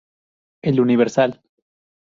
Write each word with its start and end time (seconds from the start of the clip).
El 0.63 0.79
universal. 0.81 1.39